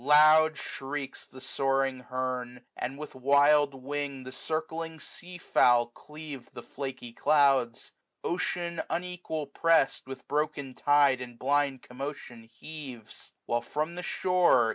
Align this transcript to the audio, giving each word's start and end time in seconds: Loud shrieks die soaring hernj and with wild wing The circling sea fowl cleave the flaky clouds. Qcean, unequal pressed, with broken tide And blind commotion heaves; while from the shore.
Loud 0.03 0.57
shrieks 0.57 1.27
die 1.27 1.37
soaring 1.37 1.99
hernj 2.09 2.63
and 2.75 2.97
with 2.97 3.13
wild 3.13 3.75
wing 3.75 4.23
The 4.23 4.31
circling 4.31 4.99
sea 4.99 5.37
fowl 5.37 5.85
cleave 5.91 6.49
the 6.53 6.63
flaky 6.63 7.13
clouds. 7.13 7.91
Qcean, 8.23 8.83
unequal 8.89 9.45
pressed, 9.45 10.07
with 10.07 10.27
broken 10.27 10.73
tide 10.73 11.21
And 11.21 11.37
blind 11.37 11.83
commotion 11.83 12.41
heaves; 12.51 13.31
while 13.45 13.61
from 13.61 13.93
the 13.93 14.01
shore. 14.01 14.69